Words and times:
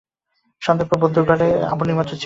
সন্ধার 0.61 0.87
পরে 0.87 0.99
বধূর 1.03 1.23
ঘরে 1.23 1.47
অপুর 1.65 1.85
নিমন্ত্রণ 1.87 2.09
ছিল। 2.09 2.19